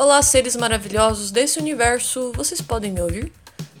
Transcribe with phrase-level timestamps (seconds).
[0.00, 3.30] Olá, seres maravilhosos desse universo, vocês podem me ouvir?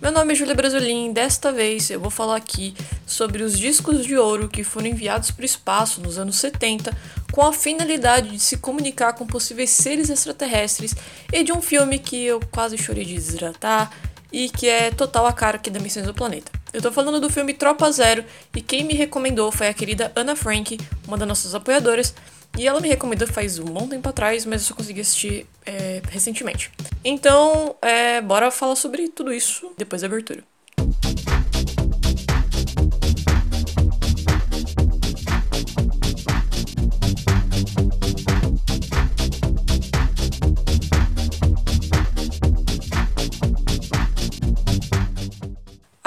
[0.02, 2.74] Meu nome é Julia Brasolim e desta vez eu vou falar aqui
[3.06, 6.94] sobre os discos de ouro que foram enviados para o espaço nos anos 70
[7.32, 10.94] com a finalidade de se comunicar com possíveis seres extraterrestres
[11.32, 13.90] e de um filme que eu quase chorei de desidratar
[14.30, 16.52] e que é total a cara aqui da Missões do Planeta.
[16.70, 20.36] Eu tô falando do filme Tropa Zero e quem me recomendou foi a querida Ana
[20.36, 22.14] Frank, uma das nossas apoiadoras,
[22.58, 26.02] e ela me recomendou faz um bom tempo atrás, mas eu só consegui assistir é,
[26.10, 26.70] recentemente.
[27.04, 30.44] Então, é, bora falar sobre tudo isso depois da abertura.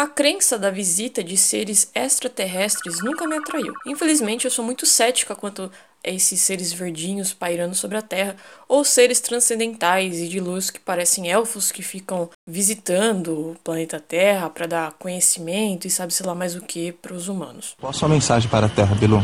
[0.03, 3.73] A crença da visita de seres extraterrestres nunca me atraiu.
[3.87, 5.71] Infelizmente, eu sou muito cética quanto
[6.03, 8.35] esses seres verdinhos pairando sobre a Terra,
[8.67, 14.49] ou seres transcendentais e de luz que parecem elfos que ficam visitando o planeta Terra
[14.49, 17.73] para dar conhecimento e sabe-se lá mais o que para os humanos.
[17.79, 19.23] Qual a sua mensagem para a Terra, Bilu?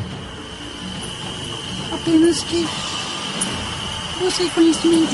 [1.92, 2.66] Apenas que
[4.24, 5.12] você conhecimento.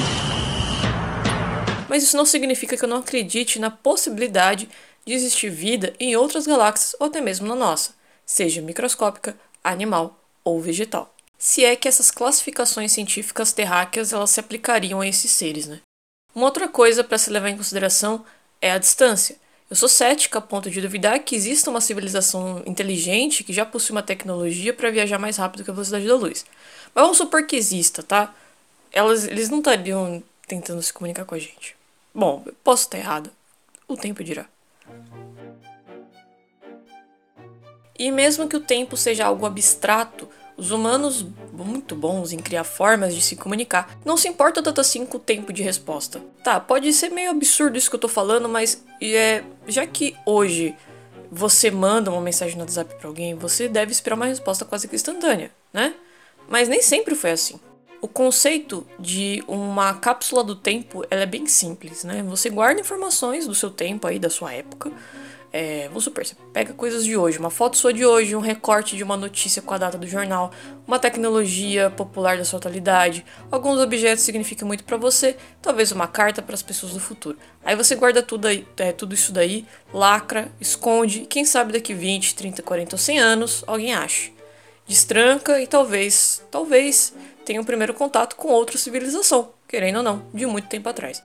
[1.89, 4.69] Mas isso não significa que eu não acredite na possibilidade
[5.05, 7.93] de existir vida em outras galáxias ou até mesmo na nossa,
[8.25, 15.01] seja microscópica, animal ou vegetal se é que essas classificações científicas terráqueas elas se aplicariam
[15.01, 15.81] a esses seres, né?
[16.33, 18.25] Uma outra coisa para se levar em consideração
[18.61, 19.37] é a distância.
[19.69, 23.93] Eu sou cética a ponto de duvidar que exista uma civilização inteligente que já possui
[23.93, 26.45] uma tecnologia para viajar mais rápido que a velocidade da luz.
[26.93, 28.33] Mas vamos supor que exista, tá?
[28.91, 31.75] Elas, eles não estariam tentando se comunicar com a gente.
[32.13, 33.31] Bom, posso estar errado.
[33.87, 34.47] O tempo dirá.
[37.97, 43.13] E mesmo que o tempo seja algo abstrato, os humanos, muito bons em criar formas
[43.13, 46.21] de se comunicar, não se importam tanto assim com o tempo de resposta.
[46.43, 50.75] Tá, pode ser meio absurdo isso que eu tô falando, mas é, já que hoje
[51.29, 54.95] você manda uma mensagem no WhatsApp para alguém, você deve esperar uma resposta quase que
[54.95, 55.93] instantânea, né?
[56.47, 57.59] Mas nem sempre foi assim.
[58.01, 62.23] O conceito de uma cápsula do tempo é bem simples, né?
[62.29, 64.91] Você guarda informações do seu tempo aí, da sua época,
[65.57, 68.97] é, vamos supor, você pega coisas de hoje, uma foto sua de hoje, um recorte
[68.97, 70.51] de uma notícia com a data do jornal,
[70.85, 76.41] uma tecnologia popular da sua atualidade, alguns objetos significam muito para você, talvez uma carta
[76.41, 77.37] para as pessoas do futuro.
[77.63, 82.35] Aí você guarda tudo, aí, é, tudo isso daí, lacra, esconde, quem sabe daqui 20,
[82.35, 84.33] 30, 40 ou 100 anos alguém ache.
[84.85, 87.13] Destranca e talvez, talvez
[87.45, 91.23] tenha um primeiro contato com outra civilização, querendo ou não, de muito tempo atrás.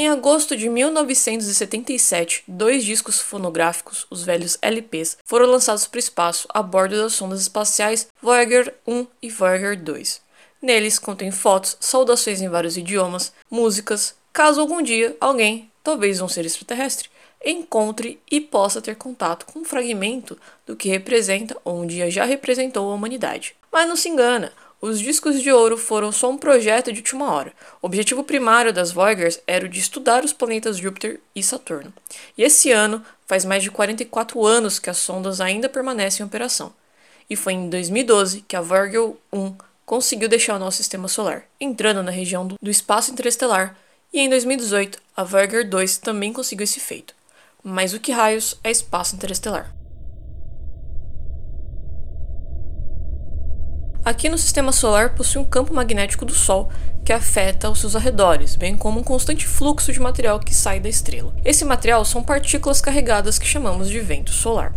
[0.00, 6.48] Em agosto de 1977, dois discos fonográficos, os velhos LPs, foram lançados para o espaço
[6.54, 10.22] a bordo das sondas espaciais Voyager 1 e Voyager 2.
[10.62, 16.46] Neles contém fotos, saudações em vários idiomas, músicas, caso algum dia alguém, talvez um ser
[16.46, 17.10] extraterrestre,
[17.44, 22.24] encontre e possa ter contato com um fragmento do que representa ou um dia já
[22.24, 23.54] representou a humanidade.
[23.70, 24.50] Mas não se engana,
[24.80, 27.52] os discos de ouro foram só um projeto de última hora.
[27.82, 31.92] O objetivo primário das Voyagers era o de estudar os planetas Júpiter e Saturno.
[32.36, 36.72] E esse ano faz mais de 44 anos que as sondas ainda permanecem em operação.
[37.28, 39.54] E foi em 2012 que a Voyager 1
[39.84, 43.76] conseguiu deixar o nosso sistema solar, entrando na região do espaço interestelar,
[44.12, 47.14] e em 2018 a Voyager 2 também conseguiu esse feito.
[47.62, 49.79] Mas o que raios é espaço interestelar?
[54.02, 56.70] Aqui no sistema solar possui um campo magnético do Sol
[57.04, 60.88] que afeta os seus arredores, bem como um constante fluxo de material que sai da
[60.88, 61.34] estrela.
[61.44, 64.74] Esse material são partículas carregadas que chamamos de vento solar.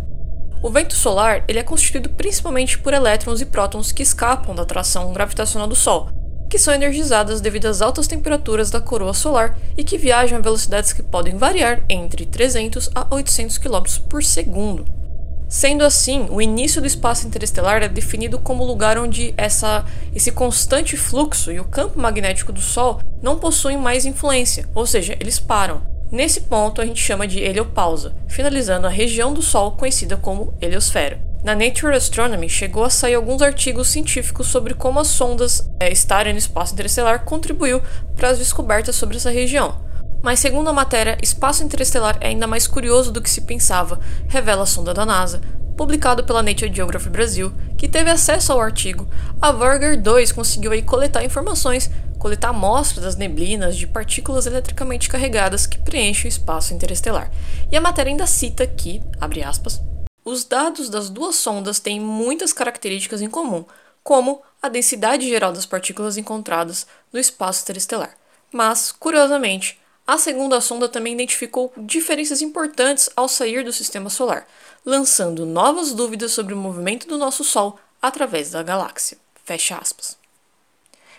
[0.62, 5.12] O vento solar ele é constituído principalmente por elétrons e prótons que escapam da atração
[5.12, 6.10] gravitacional do Sol,
[6.50, 10.92] que são energizadas devido às altas temperaturas da coroa solar e que viajam a velocidades
[10.92, 15.03] que podem variar entre 300 a 800 km por segundo.
[15.48, 20.96] Sendo assim, o início do espaço interestelar é definido como lugar onde essa, esse constante
[20.96, 25.82] fluxo e o campo magnético do Sol não possuem mais influência, ou seja, eles param.
[26.10, 31.20] Nesse ponto a gente chama de heliopausa, finalizando a região do Sol conhecida como heliosfera.
[31.44, 36.32] Na Nature Astronomy chegou a sair alguns artigos científicos sobre como as sondas é, estarem
[36.32, 37.82] no espaço interestelar contribuiu
[38.16, 39.76] para as descobertas sobre essa região.
[40.24, 44.62] Mas segundo a matéria, espaço interestelar é ainda mais curioso do que se pensava, revela
[44.62, 45.42] a sonda da NASA,
[45.76, 49.06] publicado pela Nature Geography Brasil, que teve acesso ao artigo.
[49.38, 55.66] A Voyager 2 conseguiu aí coletar informações, coletar amostras das neblinas de partículas eletricamente carregadas
[55.66, 57.30] que preenchem o espaço interestelar.
[57.70, 59.78] E a matéria ainda cita que, abre aspas,
[60.24, 63.62] os dados das duas sondas têm muitas características em comum,
[64.02, 68.16] como a densidade geral das partículas encontradas no espaço interestelar.
[68.50, 74.46] Mas, curiosamente, a segunda sonda também identificou diferenças importantes ao sair do sistema solar,
[74.84, 79.16] lançando novas dúvidas sobre o movimento do nosso Sol através da galáxia.
[79.44, 80.18] Fecha aspas.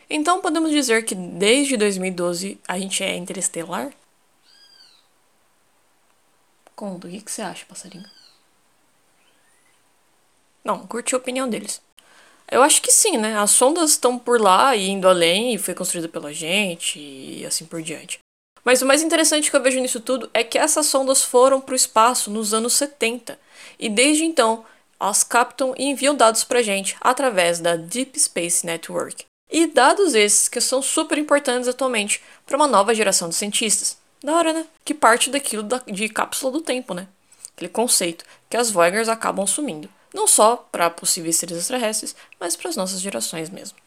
[0.08, 3.92] Então podemos dizer que desde 2012 a gente é interestelar?
[6.76, 8.06] Conta, o que você acha, passarinho?
[10.64, 11.82] Não, curti a opinião deles.
[12.52, 13.38] Eu acho que sim, né?
[13.38, 17.82] As sondas estão por lá indo além e foi construída pela gente e assim por
[17.82, 18.25] diante.
[18.66, 21.74] Mas o mais interessante que eu vejo nisso tudo é que essas sondas foram para
[21.74, 23.40] o espaço nos anos 70
[23.78, 24.66] e desde então
[25.00, 29.24] elas captam e enviam dados para gente através da Deep Space Network.
[29.52, 33.98] E dados esses que são super importantes atualmente para uma nova geração de cientistas.
[34.24, 34.66] Da hora, né?
[34.84, 37.08] Que parte daquilo da, de cápsula do tempo, né?
[37.56, 39.88] Aquele conceito que as Voyagers acabam assumindo.
[40.12, 43.78] Não só para possíveis seres extraterrestres, mas para as nossas gerações mesmo.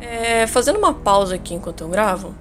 [0.00, 2.34] É, fazendo uma pausa aqui enquanto eu gravo,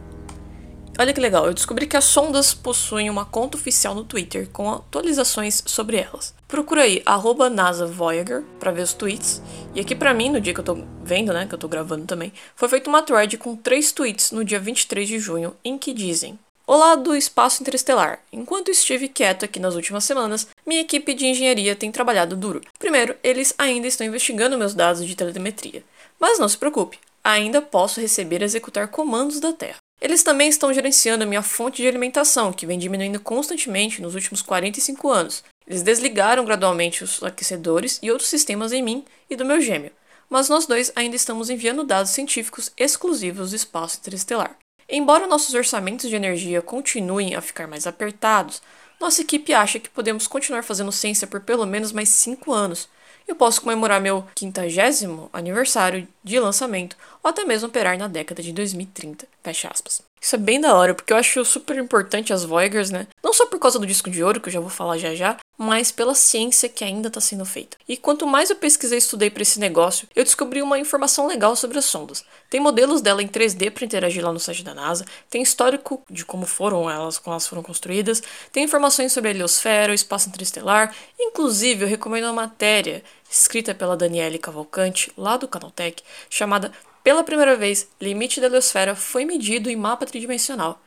[0.99, 4.67] Olha que legal, eu descobri que as sondas possuem uma conta oficial no Twitter com
[4.71, 6.33] atualizações sobre elas.
[6.47, 9.39] Procura aí, arroba NASA Voyager, pra ver os tweets.
[9.75, 12.07] E aqui pra mim, no dia que eu tô vendo, né, que eu tô gravando
[12.07, 15.93] também, foi feita uma thread com três tweets no dia 23 de junho, em que
[15.93, 18.19] dizem Olá do espaço interestelar.
[18.33, 22.59] Enquanto estive quieto aqui nas últimas semanas, minha equipe de engenharia tem trabalhado duro.
[22.77, 25.81] Primeiro, eles ainda estão investigando meus dados de telemetria.
[26.19, 29.77] Mas não se preocupe, ainda posso receber e executar comandos da Terra.
[29.99, 34.41] Eles também estão gerenciando a minha fonte de alimentação, que vem diminuindo constantemente nos últimos
[34.43, 35.43] 45 anos.
[35.67, 39.91] Eles desligaram gradualmente os aquecedores e outros sistemas em mim e do meu gêmeo,
[40.29, 44.55] mas nós dois ainda estamos enviando dados científicos exclusivos do espaço interestelar.
[44.87, 48.61] Embora nossos orçamentos de energia continuem a ficar mais apertados,
[48.99, 52.87] nossa equipe acha que podemos continuar fazendo ciência por pelo menos mais 5 anos,
[53.27, 58.51] eu posso comemorar meu quintagésimo aniversário de lançamento, ou até mesmo operar na década de
[58.51, 59.27] 2030.
[59.43, 60.01] Fecha aspas.
[60.19, 63.07] Isso é bem da hora, porque eu acho super importante as Voyagers, né?
[63.23, 65.37] Não só por causa do disco de ouro, que eu já vou falar já já,
[65.57, 67.77] mas pela ciência que ainda está sendo feita.
[67.87, 71.55] E quanto mais eu pesquisei e estudei para esse negócio, eu descobri uma informação legal
[71.55, 72.23] sobre as sondas.
[72.49, 76.23] Tem modelos dela em 3D para interagir lá no site da NASA, tem histórico de
[76.23, 78.21] como foram elas, como elas foram construídas,
[78.51, 83.97] tem informações sobre a heliosfera, o espaço interestelar, inclusive eu recomendo uma matéria escrita pela
[83.97, 86.71] Daniele Cavalcante, lá do Canaltech, chamada
[87.03, 90.79] Pela primeira vez, limite da heliosfera foi medido em mapa tridimensional.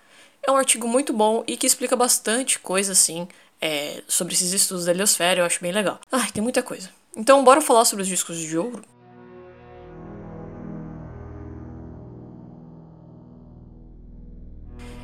[0.43, 3.29] É um artigo muito bom e que explica bastante coisa assim
[3.61, 6.01] é, sobre esses estudos da heliosfera, eu acho bem legal.
[6.11, 6.89] Ai, tem muita coisa.
[7.17, 8.83] Então, bora falar sobre os discos de ouro?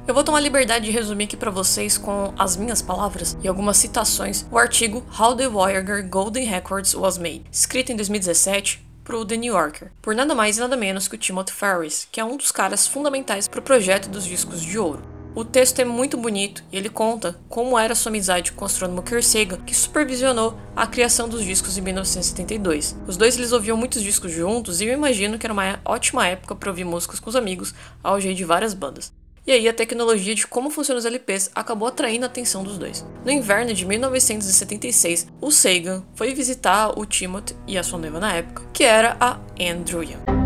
[0.07, 3.77] Eu vou tomar liberdade de resumir aqui para vocês com as minhas palavras e algumas
[3.77, 9.25] citações o artigo How the Voyager Golden Records Was Made, escrito em 2017 para o
[9.25, 12.25] The New Yorker, por nada mais e nada menos que o Timothy Ferris, que é
[12.25, 15.16] um dos caras fundamentais para o projeto dos discos de ouro.
[15.37, 19.05] O texto é muito bonito e ele conta como era sua amizade com o astrônomo
[19.21, 22.97] Sagan, que supervisionou a criação dos discos em 1972.
[23.07, 26.55] Os dois eles ouviam muitos discos juntos e eu imagino que era uma ótima época
[26.55, 29.13] para ouvir músicas com os amigos, ao jeito de várias bandas.
[29.47, 33.05] E aí a tecnologia de como funcionam os LPs acabou atraindo a atenção dos dois.
[33.23, 38.33] No inverno de 1976, o Sagan foi visitar o Timothy e a sua noiva na
[38.33, 40.46] época, que era a Andrew Young.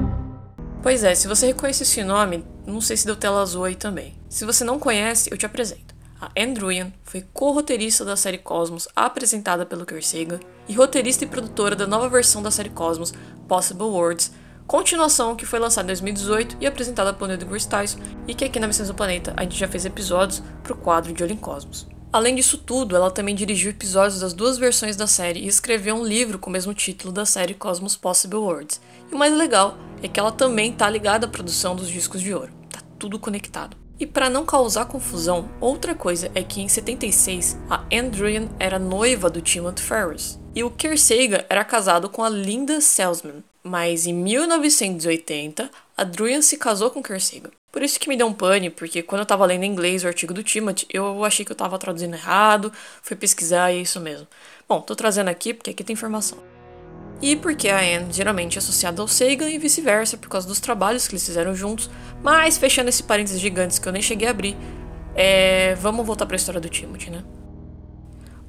[0.83, 4.15] Pois é, se você reconhece esse nome, não sei se deu tela azul aí também.
[4.31, 5.95] Se você não conhece, eu te apresento.
[6.19, 6.71] A Andrew
[7.03, 12.09] foi co-roteirista da série Cosmos, apresentada pelo Kurt Sagan, e roteirista e produtora da nova
[12.09, 13.13] versão da série Cosmos,
[13.47, 14.33] Possible Worlds,
[14.67, 18.59] continuação que foi lançada em 2018 e apresentada por Neil deGrasse Tyson, e que aqui
[18.59, 21.37] na Missão do Planeta a gente já fez episódios para o quadro de Olho em
[21.37, 21.87] Cosmos.
[22.13, 26.05] Além disso tudo, ela também dirigiu episódios das duas versões da série e escreveu um
[26.05, 28.81] livro com o mesmo título da série Cosmos Possible Worlds.
[29.09, 32.35] E o mais legal é que ela também está ligada à produção dos discos de
[32.35, 32.53] ouro.
[32.69, 33.77] Tá tudo conectado.
[34.01, 39.31] E para não causar confusão, outra coisa é que em 76 a Andrian era noiva
[39.31, 43.45] do Timothy Ferris e o Kersega era casado com a Linda Salzman.
[43.63, 47.53] Mas em 1980, a Druyan se casou com Kersega.
[47.71, 50.09] Por isso que me deu um pane, porque quando eu tava lendo em inglês o
[50.09, 52.73] artigo do Timothy, eu achei que eu tava traduzindo errado,
[53.03, 54.27] fui pesquisar e é isso mesmo.
[54.69, 56.39] Bom, tô trazendo aqui porque aqui tem informação
[57.23, 61.07] e porque a Anne geralmente é associada ao Sagan e vice-versa por causa dos trabalhos
[61.07, 61.91] que eles fizeram juntos.
[62.23, 64.57] Mas fechando esse parênteses gigantes que eu nem cheguei a abrir,
[65.15, 65.75] é...
[65.77, 67.23] vamos voltar para a história do Timothy, né?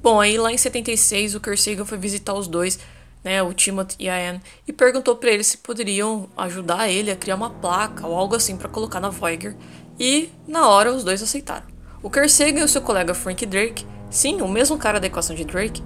[0.02, 2.78] Bom, aí lá em 76 o Kurt Sagan foi visitar os dois,
[3.24, 7.16] né, o Timothy e a Anne, e perguntou para eles se poderiam ajudar ele a
[7.16, 9.56] criar uma placa ou algo assim para colocar na Voyager.
[9.98, 11.66] E na hora os dois aceitaram.
[12.02, 15.36] O Carl Sagan e o seu colega Frank Drake, sim, o mesmo cara da equação
[15.36, 15.82] de Drake,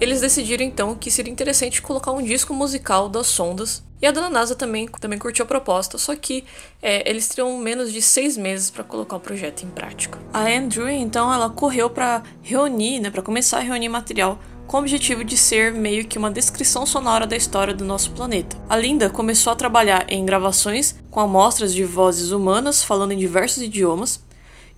[0.00, 3.84] eles decidiram então que seria interessante colocar um disco musical das sondas.
[4.00, 6.44] E a dona NASA também, também curtiu a proposta, só que
[6.82, 10.18] é, eles teriam menos de seis meses para colocar o projeto em prática.
[10.32, 14.40] A Andrew, então, ela correu para reunir, né, para começar a reunir material
[14.72, 18.56] com o objetivo de ser meio que uma descrição sonora da história do nosso planeta.
[18.70, 23.62] A Linda começou a trabalhar em gravações com amostras de vozes humanas falando em diversos
[23.62, 24.24] idiomas,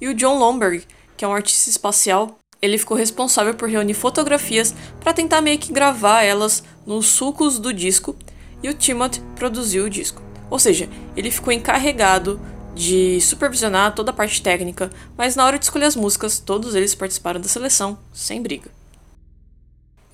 [0.00, 0.82] e o John Lomberg,
[1.16, 5.72] que é um artista espacial, ele ficou responsável por reunir fotografias para tentar meio que
[5.72, 8.16] gravar elas nos sulcos do disco,
[8.64, 10.20] e o Timothy produziu o disco.
[10.50, 12.40] Ou seja, ele ficou encarregado
[12.74, 16.96] de supervisionar toda a parte técnica, mas na hora de escolher as músicas, todos eles
[16.96, 18.68] participaram da seleção, sem briga.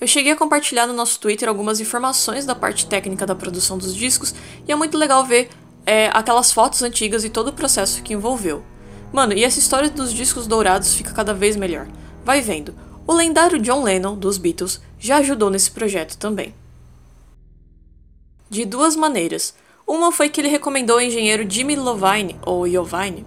[0.01, 3.95] Eu cheguei a compartilhar no nosso Twitter algumas informações da parte técnica da produção dos
[3.95, 4.35] discos
[4.67, 5.51] e é muito legal ver
[5.85, 8.65] é, aquelas fotos antigas e todo o processo que envolveu.
[9.13, 11.87] Mano, e essa história dos discos dourados fica cada vez melhor.
[12.25, 12.75] Vai vendo,
[13.07, 16.55] o lendário John Lennon, dos Beatles, já ajudou nesse projeto também.
[18.49, 19.55] De duas maneiras.
[19.87, 23.27] Uma foi que ele recomendou ao engenheiro Jimmy Lovine, ou Iovine,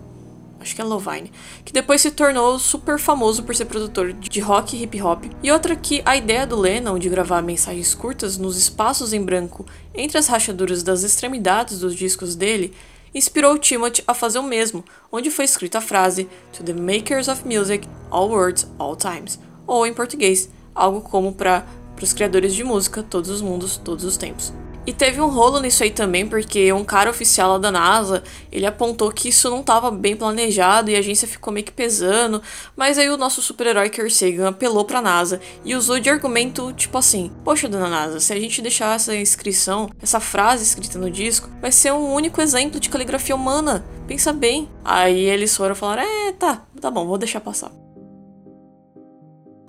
[0.63, 1.31] acho que é Lovine,
[1.63, 5.51] que depois se tornou super famoso por ser produtor de rock e hip hop, e
[5.51, 10.17] outra que a ideia do Lennon de gravar mensagens curtas nos espaços em branco entre
[10.17, 12.73] as rachaduras das extremidades dos discos dele
[13.13, 17.47] inspirou Timothy a fazer o mesmo, onde foi escrita a frase To the makers of
[17.47, 21.65] music, all words, all times, ou em português, algo como para
[22.01, 24.51] os criadores de música, todos os mundos, todos os tempos.
[24.85, 28.21] E teve um rolo nisso aí também, porque um cara oficial lá da NASA,
[28.51, 32.41] ele apontou que isso não estava bem planejado e a agência ficou meio que pesando,
[32.75, 36.97] mas aí o nosso super-herói Carl Sagan apelou pra NASA e usou de argumento tipo
[36.97, 41.49] assim: "Poxa, dona NASA, se a gente deixar essa inscrição, essa frase escrita no disco,
[41.61, 43.85] vai ser um único exemplo de caligrafia humana.
[44.05, 44.67] Pensa bem".
[44.83, 47.82] Aí eles foram falar: "É, tá, tá bom, vou deixar passar".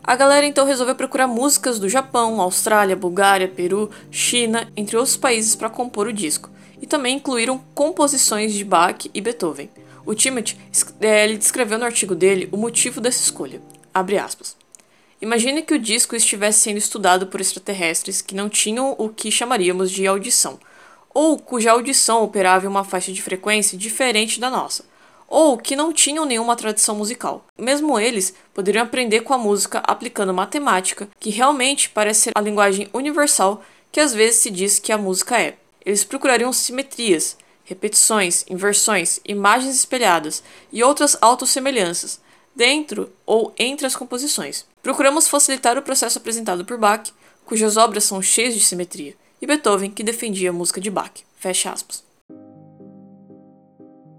[0.06, 5.56] A galera então resolveu procurar músicas do Japão, Austrália, Bulgária, Peru, China, entre outros países
[5.56, 9.70] para compor o disco, e também incluíram composições de Bach e Beethoven.
[10.04, 10.58] O Timothy
[11.00, 13.62] é, ele descreveu no artigo dele o motivo dessa escolha.
[15.22, 19.90] Imagine que o disco estivesse sendo estudado por extraterrestres que não tinham o que chamaríamos
[19.90, 20.58] de audição,
[21.14, 24.84] ou cuja audição operava em uma faixa de frequência diferente da nossa
[25.34, 27.44] ou que não tinham nenhuma tradição musical.
[27.58, 32.88] Mesmo eles poderiam aprender com a música aplicando matemática, que realmente parece ser a linguagem
[32.94, 33.60] universal
[33.90, 35.56] que às vezes se diz que a música é.
[35.84, 40.40] Eles procurariam simetrias, repetições, inversões, imagens espelhadas
[40.72, 42.20] e outras autossemelhanças
[42.54, 44.64] dentro ou entre as composições.
[44.84, 47.10] Procuramos facilitar o processo apresentado por Bach,
[47.44, 51.10] cujas obras são cheias de simetria, e Beethoven, que defendia a música de Bach.
[51.36, 52.13] Fecha aspas.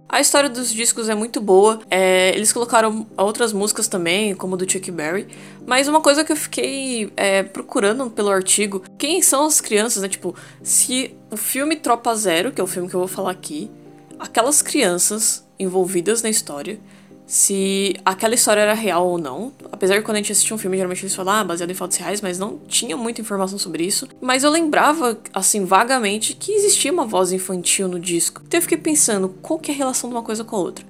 [0.07, 1.79] A história dos discos é muito boa.
[1.89, 5.27] É, eles colocaram outras músicas também, como do Chuck Berry.
[5.65, 10.07] Mas uma coisa que eu fiquei é, procurando pelo artigo, quem são as crianças, né?
[10.07, 13.69] Tipo, se o filme Tropa Zero, que é o filme que eu vou falar aqui,
[14.19, 16.79] aquelas crianças envolvidas na história
[17.25, 19.51] se aquela história era real ou não.
[19.72, 21.98] Apesar que quando a gente assistia um filme, geralmente eles falavam, ah, baseado em fatos
[21.98, 24.08] reais, mas não tinha muita informação sobre isso.
[24.22, 28.41] Mas eu lembrava, assim, vagamente, que existia uma voz infantil no disco.
[28.46, 30.86] Então eu fiquei pensando, qual que é a relação de uma coisa com a outra?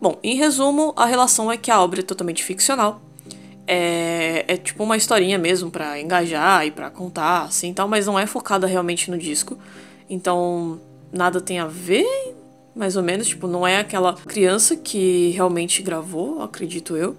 [0.00, 3.02] Bom, em resumo, a relação é que a obra é totalmente ficcional.
[3.66, 8.18] É, é tipo uma historinha mesmo para engajar e para contar, assim, tal, mas não
[8.18, 9.58] é focada realmente no disco.
[10.08, 10.80] Então,
[11.12, 12.06] nada tem a ver
[12.74, 17.16] mais ou menos, tipo, não é aquela criança que realmente gravou, acredito eu,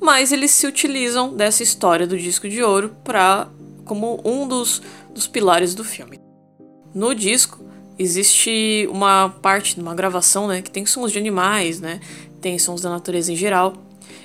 [0.00, 3.48] mas eles se utilizam dessa história do disco de ouro para
[3.84, 4.82] como um dos,
[5.14, 6.18] dos pilares do filme.
[6.94, 7.64] No disco
[7.98, 12.00] existe uma parte, uma gravação, né, que tem sons de animais, né,
[12.40, 13.74] tem sons da natureza em geral.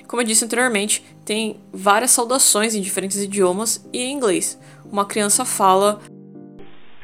[0.07, 4.59] Como eu disse anteriormente, tem várias saudações em diferentes idiomas e em inglês.
[4.91, 6.01] Uma criança fala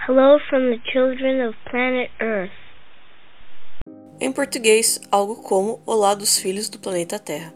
[0.08, 2.65] Hello from the children of planet Earth.
[4.18, 7.54] Em português, algo como Olá dos Filhos do Planeta Terra.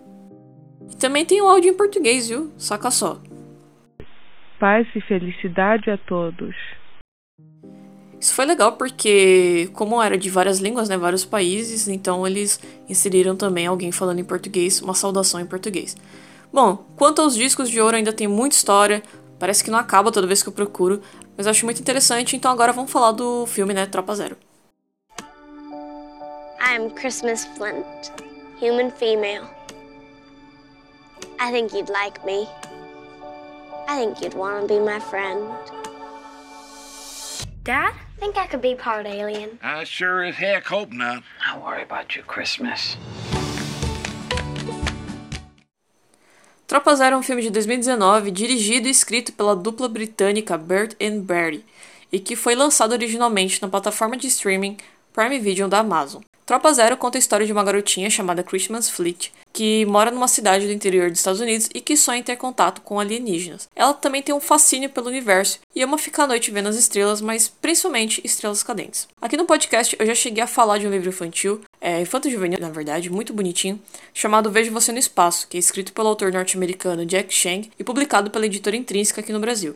[0.91, 2.51] E também tem o áudio em português, viu?
[2.57, 3.17] Saca só.
[4.59, 6.53] Paz e felicidade a todos.
[8.19, 13.37] Isso foi legal porque, como era de várias línguas, né, vários países, então eles inseriram
[13.37, 15.95] também alguém falando em português, uma saudação em português.
[16.51, 19.01] Bom, quanto aos discos de ouro, ainda tem muita história,
[19.39, 21.01] parece que não acaba toda vez que eu procuro,
[21.37, 24.35] mas eu acho muito interessante, então agora vamos falar do filme, né, Tropa Zero.
[26.61, 28.11] I'm Christmas Flint,
[28.59, 29.49] human female.
[31.39, 32.47] I think you'd like me.
[33.87, 35.47] I think you'd want to be my friend.
[37.63, 39.57] Dad, I think I could be part alien.
[39.63, 41.23] I sure as heck hope not.
[41.47, 42.97] Don't worry about your Christmas.
[46.67, 51.21] Tropa Zero é um filme de 2019 dirigido e escrito pela dupla britânica Bert and
[51.21, 51.65] Barry
[52.11, 54.77] e que foi lançado originalmente na plataforma de streaming
[55.11, 56.21] Prime Video da Amazon.
[56.49, 60.65] Tropa Zero conta a história de uma garotinha chamada Christmas Fleet, que mora numa cidade
[60.65, 63.69] do interior dos Estados Unidos e que sonha ter contato com alienígenas.
[63.75, 67.21] Ela também tem um fascínio pelo universo e ama ficar à noite vendo as estrelas,
[67.21, 69.07] mas principalmente estrelas cadentes.
[69.21, 72.71] Aqui no podcast eu já cheguei a falar de um livro infantil, é, infanto-juvenil na
[72.71, 73.79] verdade, muito bonitinho,
[74.11, 78.31] chamado Vejo Você no Espaço, que é escrito pelo autor norte-americano Jack Chang e publicado
[78.31, 79.75] pela editora Intrínseca aqui no Brasil.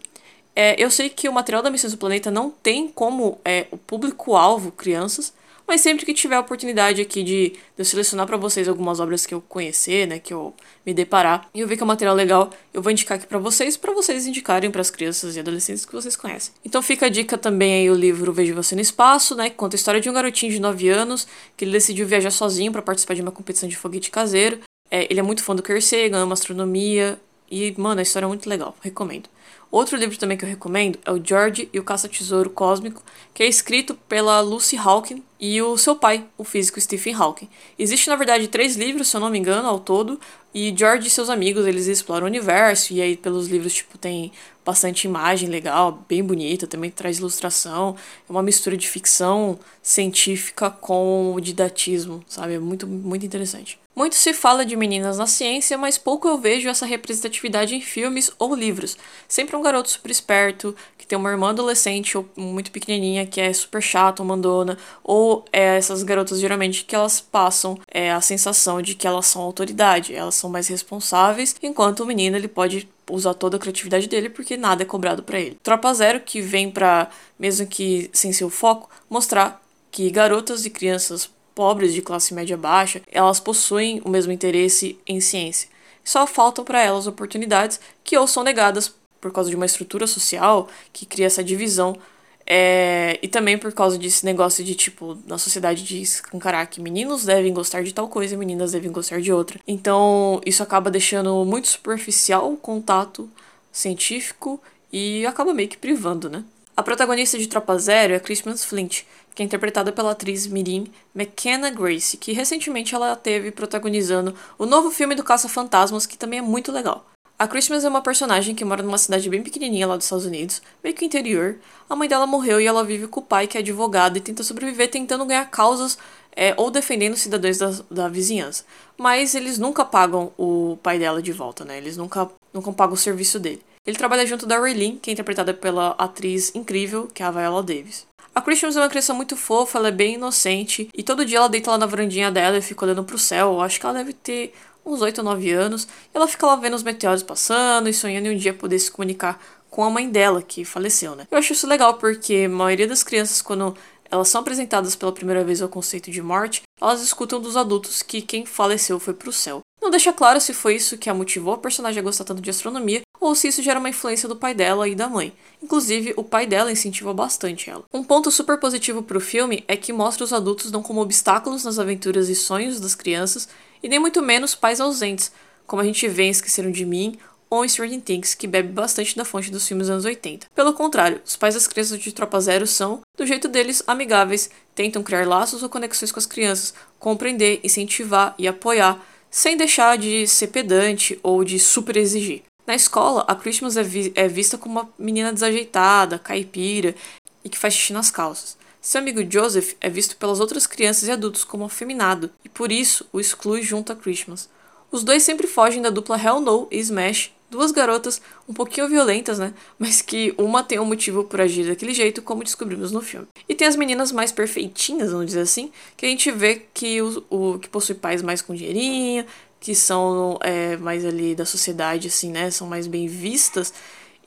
[0.55, 3.77] É, eu sei que o material da Missões do Planeta não tem como é, o
[3.77, 5.33] público-alvo crianças,
[5.67, 9.25] mas sempre que tiver a oportunidade aqui de, de eu selecionar para vocês algumas obras
[9.25, 10.53] que eu conhecer, né, que eu
[10.85, 13.39] me deparar, e eu ver que é um material legal, eu vou indicar aqui para
[13.39, 16.53] vocês, para vocês indicarem para as crianças e adolescentes que vocês conhecem.
[16.65, 19.75] Então fica a dica também aí o livro Vejo Você no Espaço, né, que conta
[19.75, 23.13] a história de um garotinho de 9 anos que ele decidiu viajar sozinho para participar
[23.13, 24.59] de uma competição de foguete caseiro.
[24.91, 28.47] É, ele é muito fã do Sagan, ama astronomia e, mano, a história é muito
[28.49, 29.29] legal, recomendo.
[29.73, 33.01] Outro livro também que eu recomendo é o George e o Caça-Tesouro Cósmico,
[33.33, 37.49] que é escrito pela Lucy Hawking e o seu pai, o físico Stephen Hawking.
[37.79, 40.19] Existe, na verdade, três livros, se eu não me engano, ao todo,
[40.53, 44.31] e George e seus amigos, eles exploram o universo, e aí pelos livros, tipo, tem
[44.63, 47.95] bastante imagem legal, bem bonita, também traz ilustração,
[48.29, 52.53] é uma mistura de ficção científica com didatismo, sabe?
[52.53, 53.79] É muito, muito interessante.
[53.95, 58.31] Muito se fala de meninas na ciência, mas pouco eu vejo essa representatividade em filmes
[58.39, 58.97] ou livros.
[59.27, 63.53] Sempre um garoto super esperto, que tem uma irmã adolescente ou muito pequenininha que é
[63.53, 68.81] super chata ou mandona, ou é, essas garotas geralmente que elas passam é, a sensação
[68.81, 73.35] de que elas são autoridade, elas são mais responsáveis, enquanto o menino ele pode usar
[73.35, 75.59] toda a criatividade dele porque nada é cobrado para ele.
[75.61, 81.29] Tropa Zero que vem para mesmo que sem seu foco mostrar que garotas e crianças
[81.55, 85.69] pobres de classe média baixa, elas possuem o mesmo interesse em ciência.
[86.03, 90.67] Só faltam para elas oportunidades que ou são negadas por causa de uma estrutura social
[90.91, 91.97] que cria essa divisão
[92.45, 97.23] é, e também por causa desse negócio de, tipo, na sociedade de escancarar que meninos
[97.23, 99.59] devem gostar de tal coisa e meninas devem gostar de outra.
[99.67, 103.29] Então, isso acaba deixando muito superficial o contato
[103.71, 104.61] científico
[104.91, 106.43] e acaba meio que privando, né?
[106.75, 109.03] A protagonista de Tropa Zero é Christmas Flint,
[109.35, 114.89] que é interpretada pela atriz Mirim McKenna Grace, que recentemente ela teve protagonizando o novo
[114.89, 117.05] filme do Caça-Fantasmas, que também é muito legal.
[117.37, 120.63] A Christmas é uma personagem que mora numa cidade bem pequenininha lá dos Estados Unidos,
[120.83, 121.57] meio que interior.
[121.87, 124.41] A mãe dela morreu e ela vive com o pai, que é advogado, e tenta
[124.41, 125.95] sobreviver tentando ganhar causas
[126.35, 128.65] é, ou defendendo os cidadãos da, da vizinhança.
[128.97, 131.77] Mas eles nunca pagam o pai dela de volta, né?
[131.77, 133.61] Eles nunca, nunca pagam o serviço dele.
[133.85, 137.61] Ele trabalha junto da Raylene, que é interpretada pela atriz incrível, que é a Viola
[137.61, 138.07] Davis.
[138.33, 141.49] A Christian é uma criança muito fofa, ela é bem inocente, e todo dia ela
[141.49, 143.53] deita lá na varandinha dela e fica olhando pro céu.
[143.53, 144.53] Eu acho que ela deve ter
[144.85, 145.83] uns 8 ou 9 anos.
[145.83, 148.89] E ela fica lá vendo os meteoros passando e sonhando em um dia poder se
[148.89, 151.27] comunicar com a mãe dela, que faleceu, né?
[151.29, 153.75] Eu acho isso legal porque a maioria das crianças, quando
[154.09, 158.21] elas são apresentadas pela primeira vez ao conceito de morte, elas escutam dos adultos que
[158.21, 159.61] quem faleceu foi pro céu.
[159.81, 162.49] Não deixa claro se foi isso que a motivou a personagem a gostar tanto de
[162.49, 165.33] astronomia ou se isso gera uma influência do pai dela e da mãe.
[165.61, 167.83] Inclusive, o pai dela incentiva bastante ela.
[167.93, 171.79] Um ponto super positivo pro filme é que mostra os adultos não como obstáculos nas
[171.79, 173.47] aventuras e sonhos das crianças,
[173.81, 175.31] e nem muito menos pais ausentes,
[175.65, 177.17] como a gente vê em Esqueceram de Mim
[177.49, 180.47] ou em Stranger Things, que bebe bastante da fonte dos filmes dos anos 80.
[180.55, 185.03] Pelo contrário, os pais das crianças de Tropa Zero são, do jeito deles, amigáveis, tentam
[185.03, 190.47] criar laços ou conexões com as crianças, compreender, incentivar e apoiar, sem deixar de ser
[190.47, 192.43] pedante ou de super exigir.
[192.65, 196.95] Na escola, a Christmas é, vi é vista como uma menina desajeitada, caipira
[197.43, 198.57] e que faz xixi nas calças.
[198.81, 203.05] Seu amigo Joseph é visto pelas outras crianças e adultos como afeminado e por isso
[203.11, 204.49] o exclui junto a Christmas.
[204.91, 209.39] Os dois sempre fogem da dupla Hell No e Smash, duas garotas um pouquinho violentas,
[209.39, 209.53] né?
[209.77, 213.27] Mas que uma tem um motivo por agir daquele jeito, como descobrimos no filme.
[213.47, 217.23] E tem as meninas mais perfeitinhas, vamos dizer assim, que a gente vê que o,
[217.29, 219.25] o que possui pais mais com dinheirinho,
[219.63, 222.51] que são é, mais ali da sociedade, assim, né?
[222.51, 223.73] São mais bem vistas.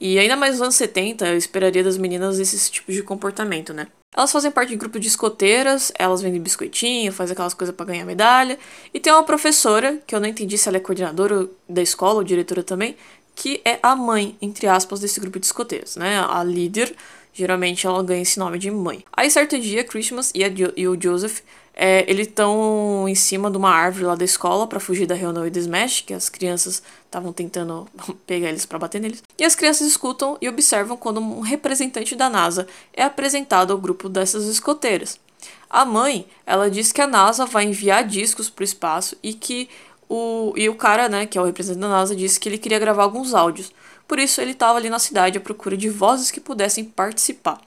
[0.01, 3.87] E ainda mais nos anos 70, eu esperaria das meninas esses tipos de comportamento, né?
[4.17, 8.07] Elas fazem parte de grupo de escoteiras, elas vendem biscoitinho, fazem aquelas coisas para ganhar
[8.07, 8.59] medalha.
[8.95, 12.25] E tem uma professora, que eu não entendi se ela é coordenadora da escola ou
[12.25, 12.97] diretora também,
[13.35, 16.19] que é a mãe, entre aspas, desse grupo de escoteiros, né?
[16.31, 16.97] A líder,
[17.37, 19.05] geralmente ela ganha esse nome de mãe.
[19.13, 21.41] Aí certo dia, Christmas e, jo e o Joseph
[21.79, 25.47] é, eles estão em cima de uma árvore lá da escola para fugir da reunião
[25.47, 27.87] do Smash, que as crianças estavam tentando
[28.27, 29.23] pegar eles para bater neles.
[29.39, 34.09] E as crianças escutam e observam quando um representante da NASA é apresentado ao grupo
[34.09, 35.21] dessas escoteiras.
[35.69, 39.69] A mãe, ela diz que a NASA vai enviar discos para o espaço e que
[40.09, 42.79] O, e o cara, né, que é o representante da NASA, disse que ele queria
[42.79, 43.73] gravar alguns áudios.
[44.07, 47.61] Por isso, ele estava ali na cidade à procura de vozes que pudessem participar.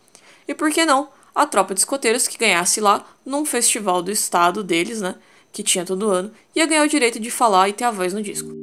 [0.47, 1.09] E por que não?
[1.35, 5.15] A tropa de escoteiros que ganhasse lá num festival do estado deles, né?
[5.51, 8.21] Que tinha todo ano, ia ganhar o direito de falar e ter a voz no
[8.21, 8.59] disco.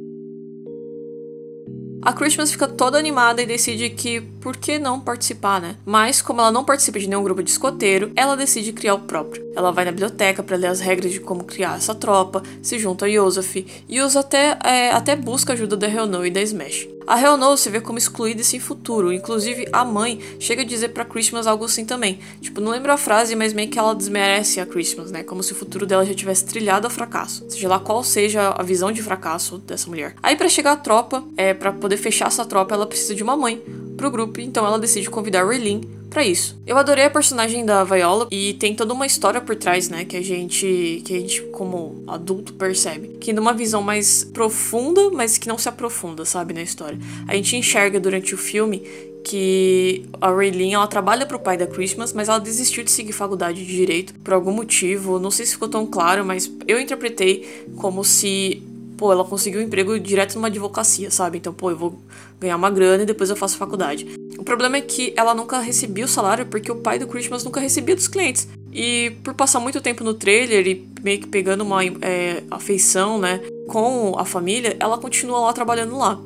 [2.01, 5.75] A Christmas fica toda animada e decide que por que não participar, né?
[5.85, 9.45] Mas, como ela não participa de nenhum grupo de escoteiro, ela decide criar o próprio.
[9.55, 13.05] Ela vai na biblioteca para ler as regras de como criar essa tropa, se junta
[13.05, 16.96] a Yosef e usa até, é, até busca ajuda da Reonou e da Smash.
[17.07, 21.05] A Reonou se vê como excluída sem futuro, inclusive a mãe chega a dizer para
[21.05, 22.19] Christmas algo assim também.
[22.41, 25.23] Tipo, não lembro a frase, mas meio que ela desmerece a Christmas, né?
[25.23, 27.45] Como se o futuro dela já tivesse trilhado ao fracasso.
[27.49, 30.15] Seja lá qual seja a visão de fracasso dessa mulher.
[30.21, 33.37] Aí para chegar a tropa, é para poder fechar essa tropa, ela precisa de uma
[33.37, 33.63] mãe
[33.95, 36.59] pro grupo, então ela decide convidar Raylene para isso.
[36.65, 40.17] Eu adorei a personagem da Viola e tem toda uma história por trás, né, que
[40.17, 45.47] a gente que a gente como adulto percebe, que numa visão mais profunda, mas que
[45.47, 46.97] não se aprofunda, sabe, na história.
[47.27, 48.79] A gente enxerga durante o filme
[49.23, 53.63] que a Raylene, ela trabalha pro pai da Christmas, mas ela desistiu de seguir faculdade
[53.63, 58.03] de direito por algum motivo, não sei se ficou tão claro, mas eu interpretei como
[58.03, 58.63] se
[58.97, 61.37] pô, ela conseguiu um emprego direto numa advocacia, sabe?
[61.37, 61.99] Então, pô, eu vou
[62.39, 64.07] ganhar uma grana e depois eu faço faculdade.
[64.37, 67.59] O problema é que ela nunca recebia o salário porque o pai do Christmas nunca
[67.59, 68.47] recebia dos clientes.
[68.71, 73.41] E por passar muito tempo no trailer e meio que pegando uma é, afeição, né,
[73.67, 76.19] com a família, ela continua lá trabalhando lá.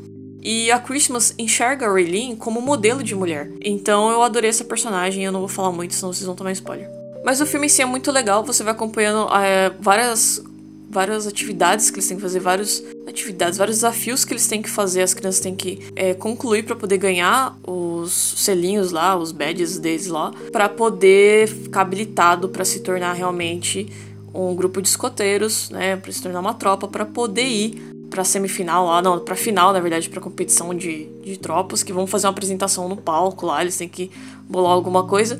[0.43, 3.49] E a Christmas enxerga a Raylene como modelo de mulher.
[3.63, 6.89] Então eu adorei essa personagem, eu não vou falar muito, senão vocês vão tomar spoiler.
[7.23, 10.43] Mas o filme em si é muito legal, você vai acompanhando é, várias
[10.91, 14.69] várias atividades que eles têm que fazer, várias atividades, vários desafios que eles têm que
[14.69, 19.79] fazer, as crianças têm que é, concluir para poder ganhar os selinhos lá, os badges
[19.79, 23.87] deles lá, para poder ficar habilitado para se tornar realmente
[24.33, 28.87] um grupo de escoteiros, né, para se tornar uma tropa, para poder ir para semifinal
[28.87, 32.31] lá, não, para final, na verdade, para competição de, de tropas que vão fazer uma
[32.31, 34.11] apresentação no palco lá, eles têm que
[34.49, 35.39] bolar alguma coisa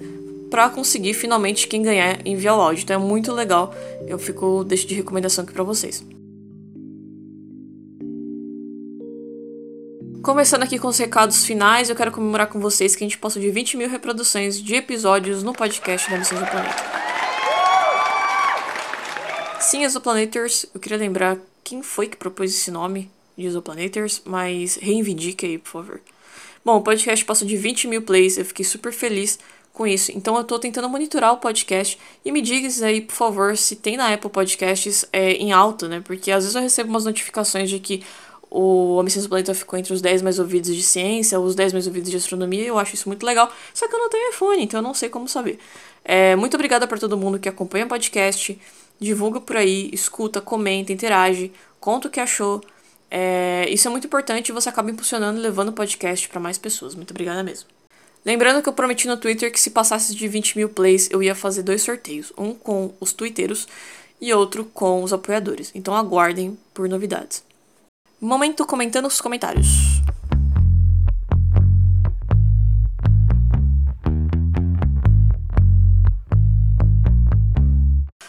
[0.52, 2.84] para conseguir finalmente quem ganhar enviar o áudio.
[2.84, 3.74] Então é muito legal.
[4.06, 6.06] Eu fico deixo de recomendação aqui para vocês.
[10.22, 13.42] Começando aqui com os recados finais, eu quero comemorar com vocês que a gente passou
[13.42, 16.84] de 20 mil reproduções de episódios no podcast da Missão do Planeta.
[19.62, 25.46] Sim, Exoplaneters, eu queria lembrar quem foi que propôs esse nome de Exoplaneters, mas reivindique
[25.46, 26.02] aí, por favor.
[26.64, 29.40] Bom, o podcast passou de 20 mil plays, eu fiquei super feliz
[29.74, 30.12] com isso.
[30.16, 33.98] Então eu tô tentando monitorar o podcast e me diga aí, por favor, se tem
[33.98, 36.02] na Apple Podcasts é, em alta, né?
[36.04, 38.04] Porque às vezes eu recebo umas notificações de que
[38.50, 41.88] o Homem do Planeta ficou entre os 10 mais ouvidos de ciência, os 10 mais
[41.88, 43.50] ouvidos de astronomia, eu acho isso muito legal.
[43.74, 45.58] Só que eu não tenho iPhone, então eu não sei como saber.
[46.04, 48.60] É, muito obrigada para todo mundo que acompanha o podcast,
[49.00, 52.62] divulga por aí, escuta, comenta, interage, conta o que achou.
[53.10, 56.58] É, isso é muito importante e você acaba impulsionando e levando o podcast para mais
[56.58, 56.94] pessoas.
[56.94, 57.81] Muito obrigada mesmo.
[58.24, 61.34] Lembrando que eu prometi no Twitter que se passasse de 20 mil plays, eu ia
[61.34, 62.32] fazer dois sorteios.
[62.38, 63.68] Um com os twitteiros
[64.20, 65.72] e outro com os apoiadores.
[65.74, 67.44] Então aguardem por novidades.
[68.20, 69.68] Momento comentando os comentários.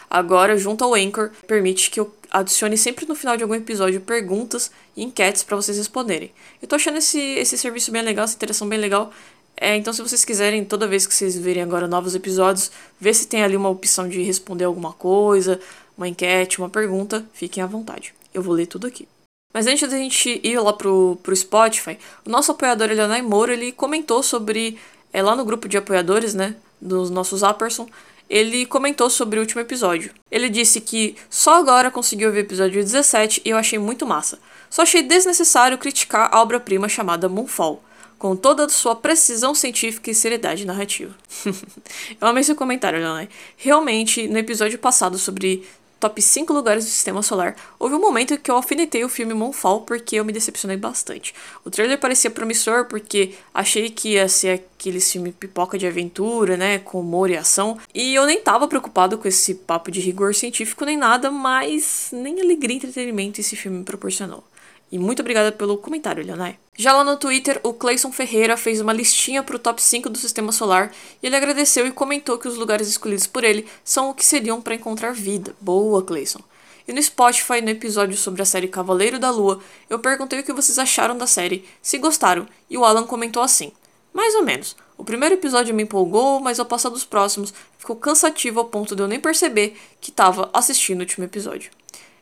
[0.08, 4.70] Agora, junto ao Anchor, permite que eu adicione sempre no final de algum episódio perguntas
[4.96, 6.30] e enquetes para vocês responderem.
[6.60, 9.12] Eu tô achando esse, esse serviço bem legal, essa interação bem legal.
[9.56, 13.28] É, então, se vocês quiserem, toda vez que vocês verem agora novos episódios, ver se
[13.28, 15.60] tem ali uma opção de responder alguma coisa,
[15.96, 18.14] uma enquete, uma pergunta, fiquem à vontade.
[18.32, 19.06] Eu vou ler tudo aqui.
[19.52, 23.70] Mas antes da gente ir lá pro, pro Spotify, o nosso apoiador Leonai Moura, ele
[23.70, 24.78] comentou sobre,
[25.12, 27.86] é, lá no grupo de apoiadores, né, dos nossos Apperson,
[28.30, 30.10] ele comentou sobre o último episódio.
[30.30, 34.38] Ele disse que só agora conseguiu ver o episódio 17 e eu achei muito massa.
[34.70, 37.82] Só achei desnecessário criticar a obra-prima chamada Moonfall
[38.22, 41.12] com toda a sua precisão científica e seriedade narrativa.
[42.20, 43.28] Eu amei seu comentário, Leonai.
[43.56, 45.66] Realmente, no episódio passado sobre
[45.98, 49.80] top 5 lugares do sistema solar, houve um momento que eu alfinetei o filme Moonfall
[49.80, 51.34] porque eu me decepcionei bastante.
[51.64, 56.78] O trailer parecia promissor porque achei que ia ser aquele filme pipoca de aventura, né,
[56.78, 60.84] com humor e ação, e eu nem tava preocupado com esse papo de rigor científico
[60.84, 64.44] nem nada, mas nem alegria e entretenimento esse filme me proporcionou.
[64.92, 66.58] E muito obrigada pelo comentário, Leonai.
[66.76, 70.18] Já lá no Twitter, o Clayson Ferreira fez uma listinha para o top 5 do
[70.18, 74.14] sistema solar e ele agradeceu e comentou que os lugares escolhidos por ele são o
[74.14, 75.56] que seriam para encontrar vida.
[75.58, 76.40] Boa, Clayson.
[76.86, 80.52] E no Spotify, no episódio sobre a série Cavaleiro da Lua, eu perguntei o que
[80.52, 83.72] vocês acharam da série, se gostaram, e o Alan comentou assim:
[84.12, 84.76] Mais ou menos.
[84.98, 89.02] O primeiro episódio me empolgou, mas ao passar dos próximos ficou cansativo ao ponto de
[89.02, 91.70] eu nem perceber que estava assistindo o último episódio.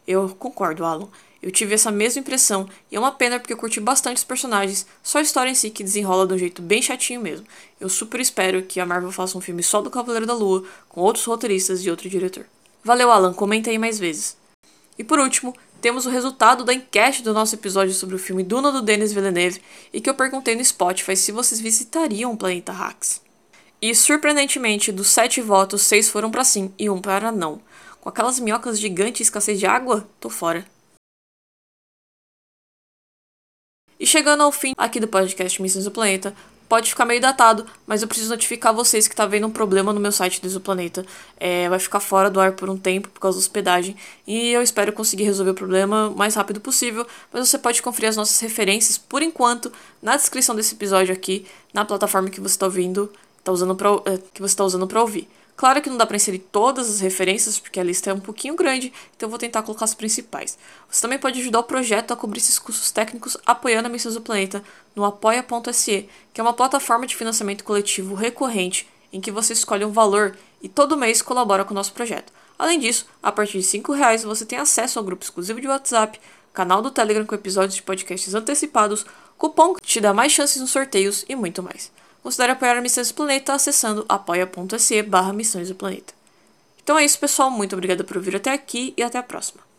[0.06, 1.08] Eu concordo, Alan.
[1.42, 4.86] Eu tive essa mesma impressão, e é uma pena porque eu curti bastante os personagens,
[5.02, 7.46] só a história em si que desenrola de um jeito bem chatinho mesmo.
[7.80, 11.00] Eu super espero que a Marvel faça um filme só do Cavaleiro da Lua, com
[11.00, 12.44] outros roteiristas e outro diretor.
[12.84, 14.36] Valeu, Alan, comenta aí mais vezes.
[14.98, 18.70] E por último, temos o resultado da enquete do nosso episódio sobre o filme Duna
[18.70, 19.62] do Denis Villeneuve
[19.94, 23.22] e que eu perguntei no Spotify se vocês visitariam o planeta Hax.
[23.80, 27.62] E surpreendentemente, dos sete votos, seis foram para sim e um para não.
[27.98, 30.66] Com aquelas minhocas gigantes e escassez de água, tô fora.
[34.00, 36.32] E chegando ao fim aqui do podcast Missões do Planeta,
[36.66, 40.00] pode ficar meio datado, mas eu preciso notificar vocês que tá vendo um problema no
[40.00, 41.04] meu site do Isoplaneta.
[41.38, 43.94] É, vai ficar fora do ar por um tempo por causa da hospedagem.
[44.26, 47.06] E eu espero conseguir resolver o problema o mais rápido possível.
[47.30, 51.84] Mas você pode conferir as nossas referências, por enquanto, na descrição desse episódio aqui, na
[51.84, 53.12] plataforma que você está ouvindo,
[53.44, 55.28] tá usando pra, é, que você está usando para ouvir.
[55.56, 58.56] Claro que não dá para inserir todas as referências, porque a lista é um pouquinho
[58.56, 60.58] grande, então vou tentar colocar as principais.
[60.90, 64.22] Você também pode ajudar o projeto a cobrir esses custos técnicos apoiando a Missões do
[64.22, 64.62] Planeta
[64.96, 69.92] no apoia.se, que é uma plataforma de financiamento coletivo recorrente em que você escolhe um
[69.92, 72.32] valor e todo mês colabora com o nosso projeto.
[72.58, 76.20] Além disso, a partir de R$ reais você tem acesso ao grupo exclusivo de WhatsApp,
[76.52, 79.06] canal do Telegram com episódios de podcasts antecipados,
[79.38, 81.90] cupom que te dá mais chances nos sorteios e muito mais.
[82.22, 86.12] Considere apoiar Missões do Planeta acessando apoia.se barra Missões do Planeta.
[86.82, 87.50] Então é isso, pessoal.
[87.50, 89.69] Muito obrigada por ouvir até aqui e até a próxima.